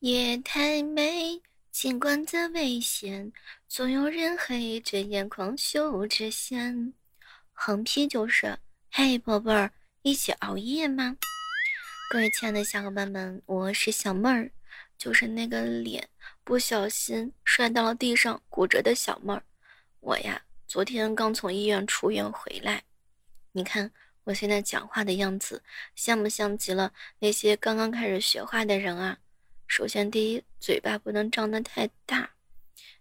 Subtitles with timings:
[0.00, 3.30] 夜太美，尽管再危险，
[3.68, 6.94] 总有人黑着眼眶羞着险。
[7.52, 8.58] 横批就是：
[8.90, 11.18] 嘿，宝贝儿，一起熬夜吗？
[12.10, 14.50] 各位亲爱的小伙伴们，我是小妹儿，
[14.96, 16.08] 就是那个脸
[16.44, 19.42] 不小心摔到了地上骨折的小妹儿。
[20.00, 22.82] 我呀，昨天刚从医院出院回来，
[23.52, 23.92] 你看
[24.24, 25.62] 我现在讲话的样子，
[25.94, 29.18] 像不像极了那些刚刚开始学话的人啊？
[29.70, 32.28] 首先，第一，嘴巴不能张得太大。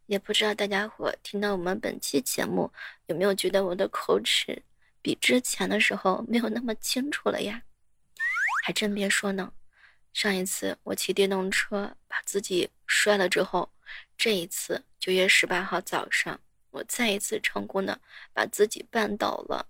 [0.05, 2.71] 也不知道大家伙听到我们本期节目，
[3.07, 4.61] 有没有觉得我的口齿
[5.01, 7.63] 比之前的时候没有那么清楚了呀？
[8.63, 9.51] 还真别说呢，
[10.13, 13.67] 上一次我骑电动车把自己摔了之后，
[14.15, 17.99] 这一次九月十八号早上，我再一次成功的
[18.31, 19.67] 把自己绊倒了，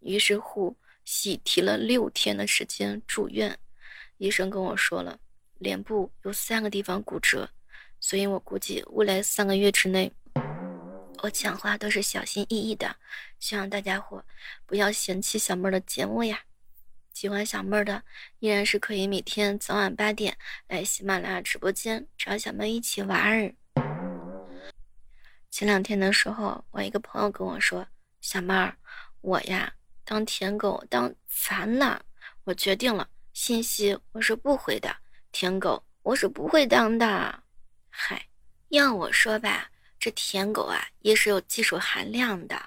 [0.00, 0.76] 于是乎
[1.06, 3.58] 喜提了六天的时间住院，
[4.18, 5.18] 医生跟我说了。
[5.62, 7.48] 脸部有三个地方骨折，
[8.00, 10.12] 所以我估计未来三个月之内，
[11.22, 12.96] 我讲话都是小心翼翼的。
[13.38, 14.24] 希望大家伙
[14.66, 16.40] 不要嫌弃小妹儿的节目呀。
[17.14, 18.02] 喜欢小妹儿的，
[18.40, 23.54] 依然是可以每天早晚八点来喜马拉雅直播间找小妹一起玩儿。
[25.50, 27.86] 前两天的时候，我一个朋友跟我说
[28.20, 28.76] ：“小妹儿，
[29.20, 29.72] 我呀
[30.04, 32.04] 当舔狗当烦了，
[32.44, 34.96] 我决定了，信息我是不回的。”
[35.32, 37.42] 舔狗，我是不会当的。
[37.88, 38.28] 嗨，
[38.68, 42.62] 要我说吧，这舔狗啊也是有技术含量的。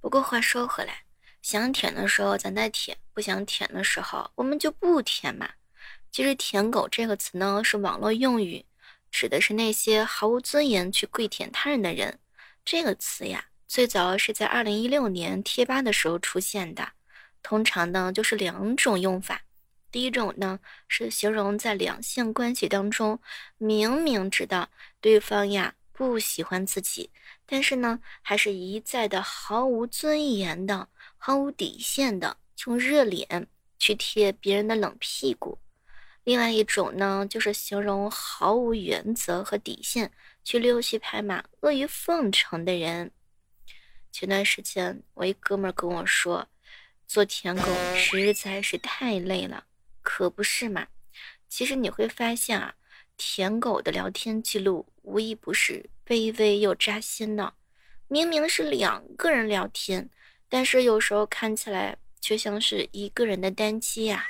[0.00, 1.02] 不过话说回来，
[1.42, 5.50] 想舔的时候咱再舔，不想舔的时候我们就不舔嘛。
[6.12, 8.64] 其实“舔狗”这个词呢是网络用语，
[9.10, 12.20] 指的是那些毫无尊严去跪舔他人的人。
[12.64, 16.92] 这个词呀，最早是在二零一六年贴吧的时候出现的，
[17.42, 19.42] 通常呢就是两种用法。
[19.96, 23.18] 第一种呢，是形容在两性关系当中，
[23.56, 24.68] 明明知道
[25.00, 27.08] 对方呀不喜欢自己，
[27.46, 30.86] 但是呢，还是一再的毫无尊严的、
[31.16, 32.36] 毫无底线的
[32.66, 33.46] 用热脸
[33.78, 35.58] 去贴别人的冷屁股。
[36.24, 40.12] 另外一种呢，就是形容毫无原则和底线
[40.44, 43.10] 去溜须拍马、阿谀奉承的人。
[44.12, 46.46] 前段时间，我一哥们跟我说，
[47.06, 47.62] 做舔狗
[47.94, 49.64] 实在是太累了。
[50.06, 50.86] 可不是嘛？
[51.48, 52.74] 其实你会发现啊，
[53.16, 57.54] 舔狗的聊天记录无一不是卑微又扎心的。
[58.06, 60.08] 明明是两个人聊天，
[60.48, 64.24] 但是有时候看起来却像是一个人的单机呀。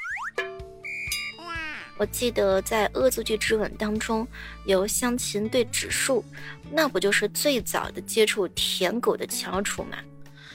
[1.99, 4.27] 我记得在《恶作剧之吻》当中
[4.65, 6.25] 有香琴对指数，
[6.73, 9.99] 那不就是最早的接触舔狗的翘楚吗？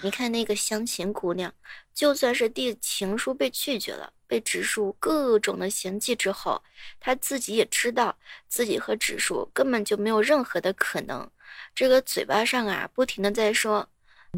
[0.02, 1.54] 你看那个香琴姑娘，
[1.94, 4.12] 就算是递情书被拒绝了。
[4.32, 6.64] 被指数各种的嫌弃之后，
[7.02, 11.30] 他自己也知道自己和指数根本就没有任何的可能。
[11.76, 13.86] 这个嘴巴上啊，不停的在说：“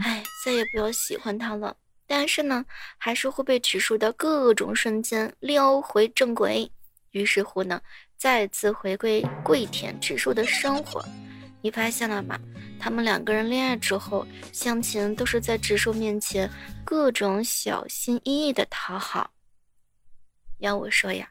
[0.01, 1.77] 哎，再也不要喜欢他了。”
[2.07, 2.65] 但是呢，
[2.97, 6.67] 还是会被指数的各种瞬间撩回正轨。
[7.11, 7.79] 于是乎呢，
[8.17, 11.05] 再次回归跪舔指数的生活。
[11.61, 12.35] 你发现了吗？
[12.79, 16.49] 他们两个人恋爱之后，相亲都是在指数面前
[16.83, 19.29] 各种小心翼翼的讨好。
[20.63, 21.29] 要我说呀，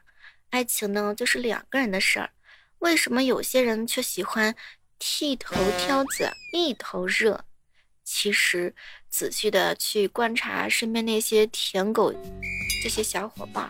[0.51, 2.29] 爱情呢就是两个人的事儿，
[2.77, 4.55] 为什么有些人却喜欢
[4.99, 7.43] 剃头挑子一头热？
[8.03, 8.71] 其实
[9.09, 12.13] 仔细的去观察身边那些舔狗，
[12.83, 13.67] 这些小伙伴，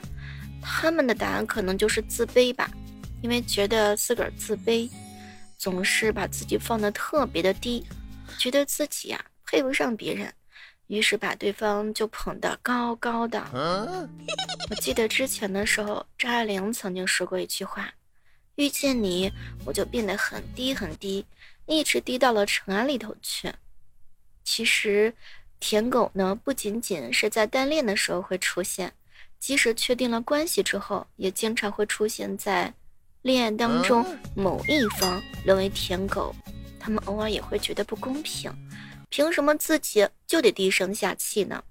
[0.62, 2.70] 他们的答案可能就是自卑吧，
[3.22, 4.90] 因为觉得自个儿自卑，
[5.58, 7.86] 总是把自己放的特别的低，
[8.38, 10.34] 觉得自己呀配不上别人。
[10.94, 13.44] 于是把对方就捧得高高的。
[14.70, 17.92] 我记得之前的时候，张爱玲曾经说过一句话
[18.58, 19.32] ：“遇见你，
[19.66, 21.26] 我就变得很低很低，
[21.66, 23.52] 一直低到了尘埃里头去。”
[24.46, 25.12] 其实，
[25.60, 28.94] 舔狗呢，不仅仅是在单恋的时候会出现，
[29.40, 32.72] 即使确定了关系之后，也经常会出现在
[33.24, 34.06] 恋爱当中
[34.36, 36.36] 某一方沦为舔狗，
[36.80, 38.54] 他们偶尔也会觉得不公平。
[39.16, 41.64] 凭什么自己就得低声下气呢？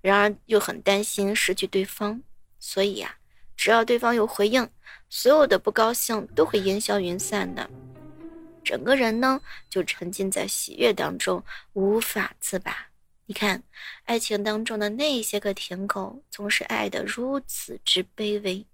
[0.00, 2.20] 然而又很担心失去对方，
[2.58, 3.14] 所以呀，
[3.56, 4.68] 只要对方有回应，
[5.08, 7.70] 所有的不高兴都会烟消云散的，
[8.64, 11.40] 整个人呢就沉浸在喜悦当中，
[11.74, 12.88] 无法自拔。
[13.26, 13.62] 你看，
[14.06, 18.66] 爱情当中的那些个舔狗，总是爱得如此之卑微。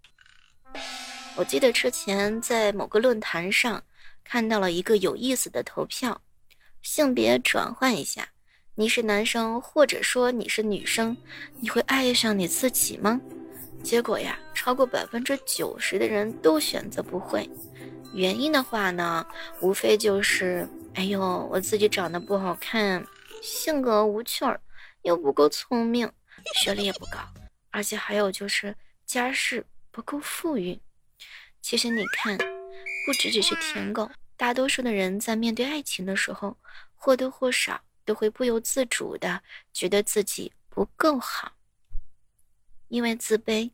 [1.34, 3.84] 我记得之前在某个论坛上
[4.24, 6.22] 看到了一个有意思的投票。
[6.87, 8.29] 性别转换一下，
[8.77, 11.17] 你是男生或者说你是女生，
[11.59, 13.21] 你会爱上你自己吗？
[13.83, 17.50] 结果呀，超过百分之九十的人都选择不会。
[18.15, 19.27] 原因的话呢，
[19.61, 23.05] 无非就是，哎呦，我自己长得不好看，
[23.43, 24.61] 性格无趣儿，
[25.03, 26.09] 又不够聪明，
[26.55, 27.19] 学历也不高，
[27.73, 28.73] 而且还有就是
[29.05, 30.79] 家世不够富裕。
[31.61, 36.56] 其实你看，不只只是舔狗，大多数的人在面对爱情的时候，
[36.94, 39.43] 或多或少都会不由自主的
[39.73, 41.53] 觉得自己不够好，
[42.88, 43.71] 因为自卑。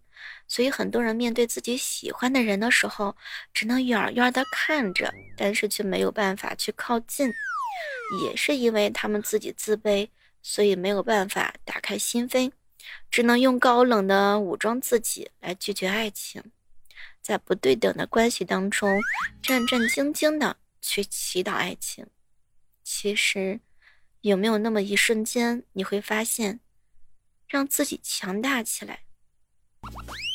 [0.46, 3.16] 所以很多人面对自己喜欢的人的时候，
[3.52, 7.32] 只能远远的看着，但是却没有办法去靠近。
[8.24, 10.08] 也是因为他们自己自卑，
[10.42, 12.52] 所以没有办法打开心扉，
[13.10, 16.42] 只能用高冷的武装自己来拒绝爱情，
[17.22, 19.00] 在不对等的关系当中
[19.40, 22.06] 战战兢兢的去祈祷爱情。
[22.82, 23.60] 其实，
[24.22, 26.60] 有没有那么一瞬间，你会发现，
[27.46, 29.04] 让自己强大起来？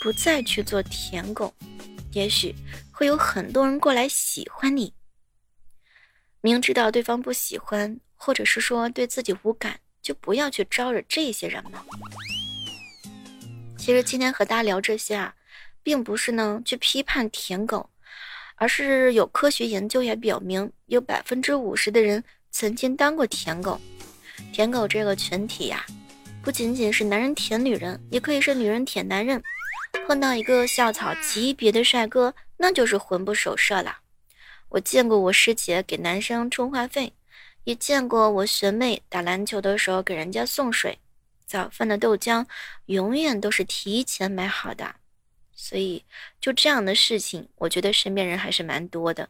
[0.01, 1.53] 不再去做舔狗，
[2.13, 2.55] 也许
[2.91, 4.93] 会有很多人过来喜欢你。
[6.41, 11.83] 明知道对方不喜欢，或者是说对自己无感，就不要去招惹这些人嘛。
[13.77, 15.35] 其实今天和大家聊这些啊，
[15.83, 17.89] 并不是呢去批判舔狗，
[18.55, 23.79] 而是有科学研究也表明，有百分之五十的人曾经当过舔狗。
[24.53, 25.85] 舔狗这个群体呀。
[26.43, 29.43] 不仅仅是男人舔女人，也可以是女人舔男人。
[30.07, 33.97] 碰到一个校草级别的帅哥，那就是魂不守舍了。
[34.69, 37.11] 我见过我师姐给男生充话费，
[37.65, 40.99] 也见过我学妹打篮球的时候给人家送水。
[41.45, 42.45] 早饭的豆浆
[42.85, 44.95] 永远都是提前买好的。
[45.57, 46.05] 所以，
[46.39, 49.27] 就这样的事情，我觉得身边人还是蛮多的。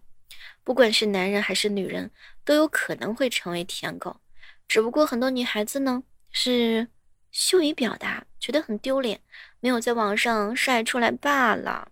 [0.63, 2.12] 不管是男人还是女人，
[2.45, 4.19] 都有可能会成为舔狗。
[4.68, 6.89] 只不过很多女孩子呢，是。
[7.29, 9.21] 羞于表达，觉得很丢脸，
[9.59, 11.91] 没有在网上晒出来罢了。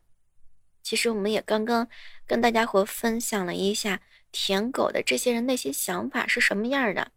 [0.82, 1.88] 其实我们也刚刚
[2.26, 4.02] 跟大家伙分享了一下
[4.32, 7.12] 舔狗的这些人内心想法是什么样的。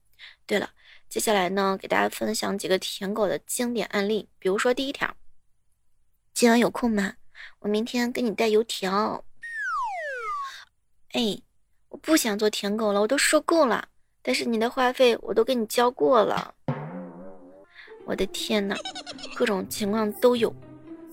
[0.47, 0.73] 对了，
[1.09, 4.29] 接下来呢，给大家分享几个舔狗的经典案例。
[4.39, 5.17] 比如说第一条，
[6.39, 7.15] 今晚有空吗？
[7.59, 9.25] 我明天给你带油条。
[11.11, 11.37] 哎，
[11.89, 13.89] 我不想做舔狗了，我都受够了。
[14.23, 16.55] 但是你的话费我都给你交过了。
[18.05, 18.77] 我的天呐，
[19.35, 20.55] 各种情况都有。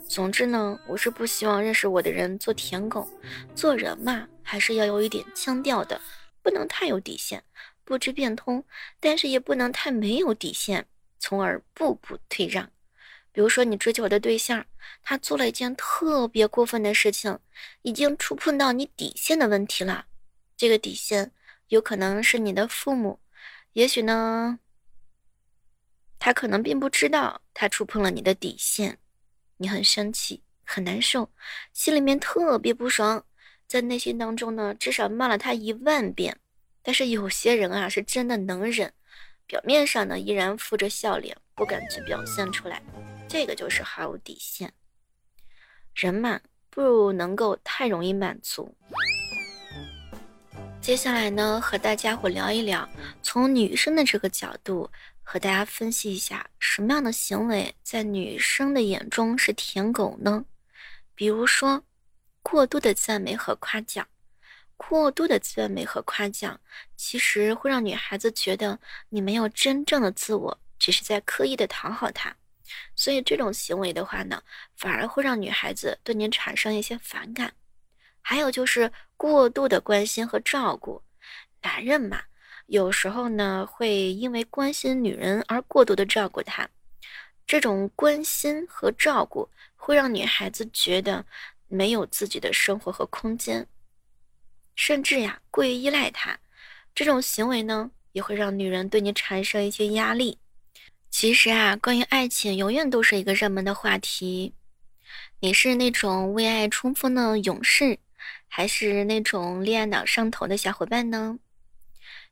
[0.07, 3.10] 总之呢，我是不希望认识我的人做舔狗。
[3.56, 6.00] 做人嘛，还是要有一点腔调的，
[6.44, 7.44] 不能太有底线，
[7.83, 8.62] 不知变通；
[9.00, 10.86] 但是也不能太没有底线，
[11.18, 12.69] 从而步步退让。
[13.35, 14.65] 比如说，你追求的对象，
[15.03, 17.37] 他做了一件特别过分的事情，
[17.81, 20.05] 已经触碰到你底线的问题了。
[20.55, 21.33] 这个底线
[21.67, 23.19] 有可能是你的父母，
[23.73, 24.59] 也许呢。
[26.17, 28.97] 他可能并不知道他触碰了你的底线，
[29.57, 31.29] 你很生气，很难受，
[31.73, 33.25] 心里面特别不爽，
[33.67, 36.39] 在内心当中呢，至少骂了他一万遍。
[36.81, 38.93] 但是有些人啊，是真的能忍，
[39.45, 42.81] 表面上呢依然敷着笑脸，不敢去表现出来，
[43.27, 44.74] 这个就是毫无底线。
[45.94, 46.39] 人嘛，
[46.69, 48.75] 不能够太容易满足。
[50.81, 52.88] 接下来呢，和大家伙聊一聊，
[53.24, 54.89] 从女生的这个角度。
[55.27, 60.45] 和大家分析一下，什么样的行为在女生的眼中是舔狗呢？
[61.16, 61.83] 比如说，
[62.44, 64.07] 过度的赞美和夸奖。
[64.77, 66.62] 过度的赞美和夸奖，
[66.96, 68.79] 其实会让女孩子觉得
[69.10, 72.36] 你没有真正的自我，只是在刻意的讨好她。
[72.95, 74.41] 所以这种行为的话呢，
[74.75, 77.53] 反而会让女孩子对您产生一些反感。
[78.22, 81.01] 还有就是过度的关心和照顾，
[81.62, 82.22] 男人嘛。
[82.67, 86.67] 有时候呢，会因为关心女人而过度的照顾她，
[87.45, 91.24] 这种关心和照顾会让女孩子觉得
[91.67, 93.67] 没有自己的生活和空间，
[94.75, 96.39] 甚至呀过于依赖他。
[96.95, 100.39] 这种行为呢，也会让女人对你产生一些压力。
[101.17, 104.53] 其实啊，关于爱情，永远都是一个热门的话题。
[105.39, 108.00] 你是那种为爱冲锋的勇士，
[108.50, 111.39] 还是那种恋爱脑上头的小伙伴呢？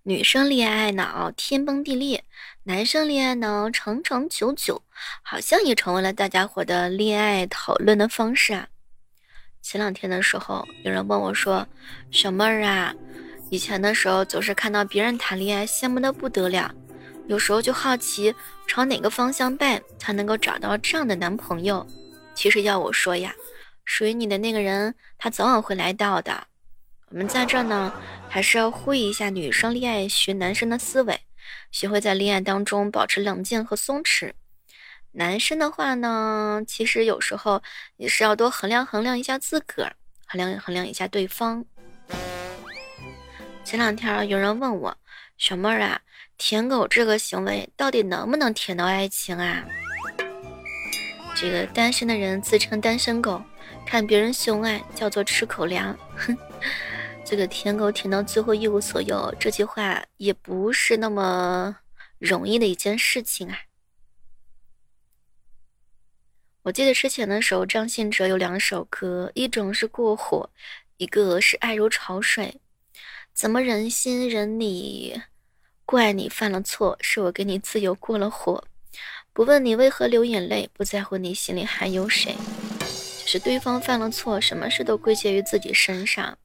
[0.01, 2.25] 女生恋爱脑天崩地裂，
[2.63, 4.83] 男生恋爱脑长长久久，
[5.21, 8.67] 好像也成为了大家伙的恋爱讨论的方式啊。
[9.61, 11.65] 前两天的时候，有人问我说
[12.11, 12.93] ：“小妹儿啊，
[13.49, 16.75] 以前的时候总是看到别人谈恋爱，羡慕的不得了，
[17.27, 18.33] 有时候就好奇
[18.67, 21.85] 朝哪个方向办才能够找到这样的男朋友。
[22.35, 23.33] 其实要我说呀，
[23.85, 26.47] 属于你的那个人，他早晚会来到的。”
[27.09, 27.93] 我们在这呢，
[28.27, 31.21] 还是要呼吁一下女生恋爱学男生的思维，
[31.71, 34.33] 学会在恋爱当中保持冷静和松弛。
[35.11, 37.61] 男生的话呢，其实有时候
[37.97, 41.63] 也是要多衡量衡量一下自个儿，衡量衡量一下对方。
[43.63, 44.97] 前两天有人问我，
[45.37, 46.01] 小妹儿啊，
[46.37, 49.65] 舔狗这个行为到底能不能舔到爱情啊？
[51.35, 53.43] 这个单身的人自称单身狗，
[53.85, 55.97] 看别人秀爱叫做吃口粮。
[56.15, 56.37] 哼，
[57.25, 61.75] 这个舔狗舔到最后一无所有，这句话也不是那么
[62.19, 63.57] 容易的一件事情啊。
[66.61, 70.49] 我记得之前的时候，张信哲有两首歌，一种是过火，
[70.95, 72.61] 一个是爱如潮水。
[73.33, 75.19] 怎么忍心忍你？
[75.85, 78.63] 怪你犯了错，是我给你自由过了火。
[79.33, 82.35] 不问你为何流眼泪，不在乎你心里还有谁。
[82.79, 86.37] 就是对方犯了错，什么事都归结于自己身上，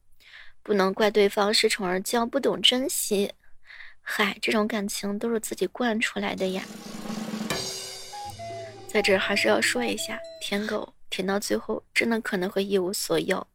[0.63, 3.33] 不能怪对方恃宠而骄，不懂珍惜。
[4.01, 6.65] 嗨，这种感情都是自己惯出来的呀。
[8.87, 13.47] 在这还是要说一下，舔狗舔到最后，真的可能会一无所有。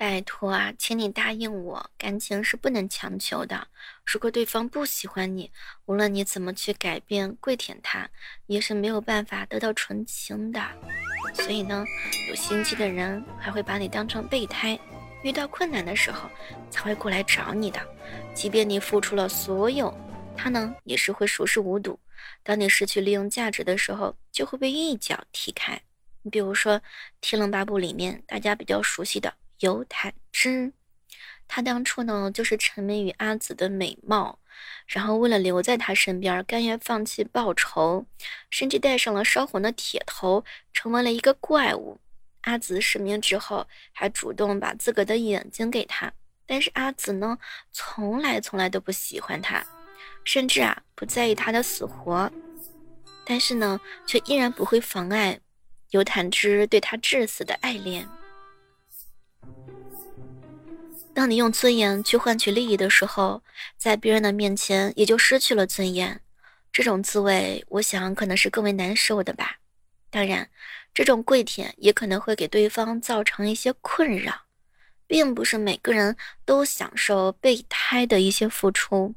[0.00, 3.68] 拜托啊，请你答应我，感情是不能强求的。
[4.06, 5.52] 如果对方不喜欢你，
[5.84, 8.08] 无论你怎么去改变，跪舔他，
[8.46, 10.62] 也是没有办法得到纯情的。
[11.34, 11.84] 所以呢，
[12.30, 14.80] 有心机的人还会把你当成备胎，
[15.22, 16.30] 遇到困难的时候
[16.70, 17.78] 才会过来找你的。
[18.32, 19.94] 即便你付出了所有，
[20.34, 22.00] 他呢也是会熟视无睹。
[22.42, 25.78] 当你失去利用价值的时候，就会被一脚踢开。
[26.22, 26.78] 你比如说
[27.20, 30.72] 《天龙八部》里面大家比较熟悉的尤坦之，
[31.48, 34.38] 他当初呢就是沉迷于阿紫的美貌，
[34.86, 38.04] 然后为了留在他身边，甘愿放弃报仇，
[38.50, 41.98] 甚至带上了烧红的铁头，成为了一个怪物。
[42.42, 46.10] 阿紫失明之后，还主动把自个的眼睛给他，
[46.46, 47.38] 但是阿紫呢，
[47.70, 49.64] 从来从来都不喜欢他。
[50.24, 52.30] 甚至啊，不在意他的死活，
[53.26, 55.40] 但是呢，却依然不会妨碍
[55.90, 58.08] 尤坦之对他至死的爱恋。
[61.12, 63.42] 当你用尊严去换取利益的时候，
[63.76, 66.20] 在别人的面前也就失去了尊严，
[66.72, 69.56] 这种滋味，我想可能是更为难受的吧。
[70.08, 70.48] 当然，
[70.94, 74.34] 这种跪舔也可能会给对方造成一些困扰，
[75.06, 79.14] 并不是每个人都享受备胎的一些付出。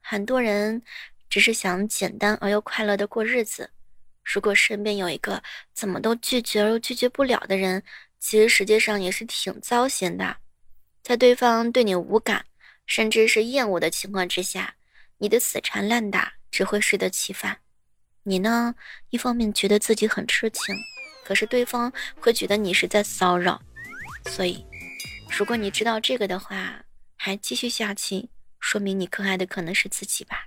[0.00, 0.82] 很多人
[1.28, 3.70] 只是想简单而又快乐的过日子。
[4.22, 5.42] 如果身边有一个
[5.74, 7.82] 怎么都拒绝而又拒绝不了的人，
[8.18, 10.36] 其实实际上也是挺糟心的。
[11.04, 12.46] 在对方对你无感，
[12.86, 14.76] 甚至是厌恶的情况之下，
[15.18, 17.58] 你的死缠烂打只会适得其反。
[18.22, 18.74] 你呢，
[19.10, 20.74] 一方面觉得自己很痴情，
[21.22, 23.60] 可是对方会觉得你是在骚扰。
[24.30, 24.64] 所以，
[25.38, 26.82] 如果你知道这个的话，
[27.16, 28.30] 还继续下去。
[28.58, 30.46] 说明你更爱的可能是自己吧。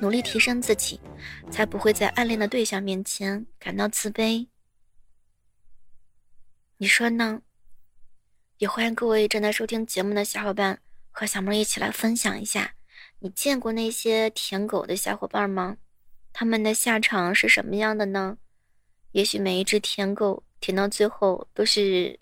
[0.00, 1.00] 努力提升自己，
[1.50, 4.46] 才不会在暗恋的对象面前感到自卑。
[6.76, 7.42] 你说呢？
[8.58, 10.80] 也欢迎各位正在收听节目的小伙伴
[11.12, 12.74] 和小妹一起来分享一下，
[13.20, 15.76] 你见过那些舔狗的小伙伴吗？
[16.32, 18.36] 他们的下场是什么样的呢？
[19.12, 22.18] 也许每一只舔狗舔到最后都是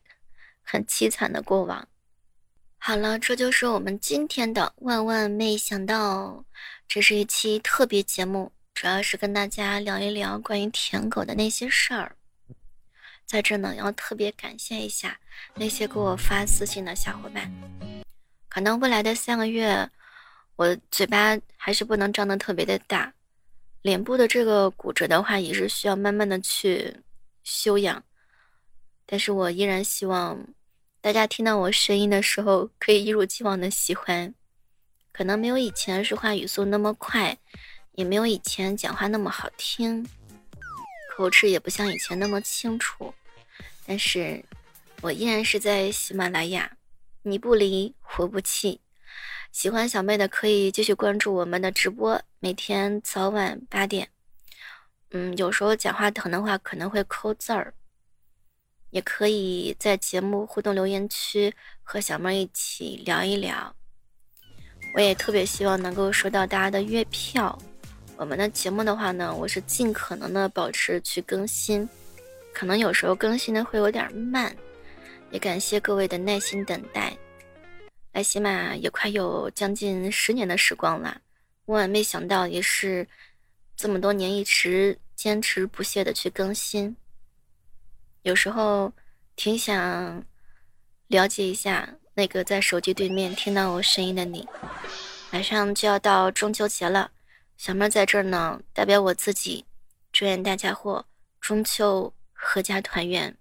[0.60, 1.88] 很凄惨的过往。
[2.76, 6.44] 好了，这就是我们今天的万万没想到。
[6.86, 12.14] 这是一期特别节目，主要是跟大家聊一聊关于舔狗的那些事儿。
[13.26, 15.18] 在这呢，要特别感谢一下
[15.54, 17.52] 那些给我发私信的小伙伴。
[18.48, 19.90] 可能未来的三个月，
[20.54, 23.12] 我嘴巴还是不能张得特别的大，
[23.82, 26.96] 脸部的这个骨折的话，也是需要慢慢的去
[27.42, 28.02] 修养。
[29.04, 30.46] 但是我依然希望。
[31.02, 34.34] 大家听到我声音的时候，可以一如既往的喜欢。
[35.12, 37.38] 可能没有以前说话语速那么快，
[37.92, 40.04] 也没有以前讲话那么好听，
[41.16, 43.14] 口齿也不像以前那么清楚。
[43.86, 44.44] 但是，
[45.00, 46.76] 我依然是在喜马拉雅，
[47.22, 48.82] 你不离我不弃。
[49.50, 54.10] 喜欢小妹的可以继续关注我们的直播，每天早晚八点。
[55.12, 57.72] 嗯，有时候讲话疼的话，可能会抠字儿。
[58.90, 63.74] 也可以在节目互动留言区和小妹一起聊一聊。
[64.94, 67.58] 我也特别希望能够收到大家的月票。
[68.18, 71.86] 我们的节目的话呢，我是尽可能的保持去更新，
[72.54, 74.56] 可能有时候更新的会有点慢，
[75.30, 77.14] 也感谢各位的耐心等待。
[78.12, 81.20] 来喜马也快有将近十年的时光了，
[81.66, 83.06] 万万没想到也是
[83.76, 86.96] 这么多年一直坚持不懈的去更新。
[88.22, 88.90] 有时候
[89.36, 90.24] 挺想
[91.08, 94.48] 了解一下那个在手机对面听到我声音的你。
[95.30, 97.10] 马上就要到中秋节了，
[97.56, 99.64] 小妹在这儿呢，代表我自己，
[100.12, 101.06] 祝愿大家伙
[101.40, 103.36] 中秋阖家团圆，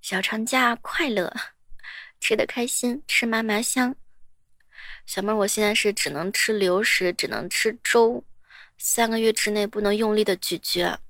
[0.00, 1.34] 小长假快乐。
[2.20, 3.96] 吃的开心，吃嘛嘛香。
[5.06, 8.24] 小妹，我现在是只能吃流食，只能吃粥，
[8.78, 11.00] 三个月之内不能用力的咀嚼。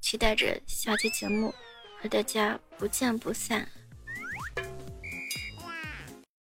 [0.00, 1.54] 期待着下期节目
[1.98, 3.66] 和大家不见不散。